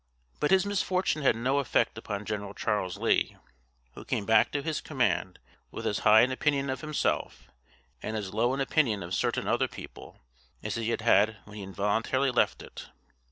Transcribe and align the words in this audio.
But 0.39 0.49
his 0.49 0.65
misfortune 0.65 1.21
had 1.21 1.35
no 1.35 1.59
effect 1.59 1.95
upon 1.95 2.25
General 2.25 2.55
Charles 2.55 2.97
Lee, 2.97 3.37
who 3.93 4.03
came 4.03 4.25
back 4.25 4.49
to 4.51 4.63
his 4.63 4.81
command 4.81 5.37
with 5.69 5.85
as 5.85 5.99
high 5.99 6.21
an 6.21 6.31
opinion 6.31 6.71
of 6.71 6.81
himself, 6.81 7.51
and 8.01 8.17
as 8.17 8.33
low 8.33 8.51
an 8.55 8.61
opinion 8.61 9.03
of 9.03 9.13
certain 9.13 9.47
other 9.47 9.67
people, 9.67 10.19
as 10.63 10.73
he 10.73 10.89
had 10.89 11.01
had 11.01 11.37
when 11.45 11.57
he 11.57 11.61
involuntarily 11.61 12.31
left 12.31 12.63
it. 12.63 12.87